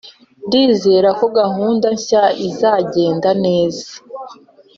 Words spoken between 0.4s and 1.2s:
ndizera